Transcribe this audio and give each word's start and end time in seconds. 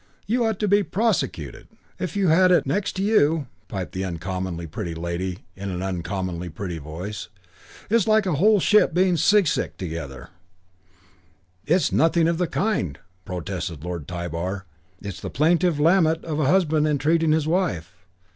"You 0.25 0.43
ought 0.47 0.57
to 0.61 0.67
be 0.67 0.81
prosecuted!" 0.81 1.67
"If 1.99 2.15
you'd 2.15 2.29
had 2.29 2.49
it 2.51 2.65
next 2.65 2.93
to 2.93 3.03
you!" 3.03 3.45
piped 3.67 3.91
the 3.91 4.03
uncommonly 4.03 4.65
pretty 4.65 4.95
lady 4.95 5.45
in 5.55 5.69
an 5.69 5.83
uncommonly 5.83 6.49
pretty 6.49 6.79
voice. 6.79 7.29
"It's 7.87 8.07
like 8.07 8.25
a 8.25 8.33
whole 8.33 8.59
ship 8.59 8.95
being 8.95 9.15
seasick 9.15 9.77
together." 9.77 10.29
"It's 11.67 11.91
nothing 11.91 12.27
of 12.27 12.39
the 12.39 12.47
kind," 12.47 12.97
protested 13.25 13.83
Lord 13.83 14.07
Tybar. 14.07 14.65
"It's 15.03 15.21
the 15.21 15.29
plaintive 15.29 15.79
lament 15.79 16.25
of 16.25 16.39
a 16.39 16.45
husband 16.47 16.87
entreating 16.87 17.31
his 17.31 17.47
wife." 17.47 17.95